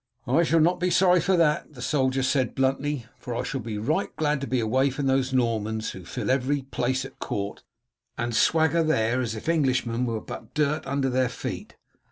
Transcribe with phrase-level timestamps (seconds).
[0.25, 3.77] "I shall not be sorry for that," the soldier said bluntly, "for I shall be
[3.77, 7.61] right glad to be away from these Normans who fill every place at court
[8.17, 11.75] and swagger there as if Englishmen were but dirt under their feet.